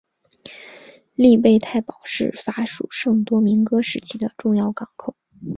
[1.13, 5.15] 利贝泰堡是法属圣多明戈时期的重要港口。